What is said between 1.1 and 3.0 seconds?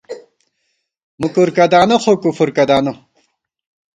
مُکُر کدانہ خو کُفر کدانہ